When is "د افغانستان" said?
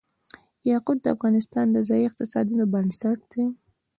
1.01-1.65